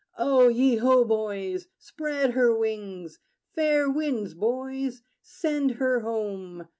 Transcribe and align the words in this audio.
O 0.17 0.47
ye 0.47 0.77
ho, 0.77 1.05
boys! 1.05 1.67
Spread 1.77 2.31
her 2.31 2.55
wings! 2.57 3.19
Fair 3.53 3.87
winds, 3.87 4.33
boys: 4.33 5.03
send 5.21 5.73
her 5.73 5.99
home! 5.99 6.67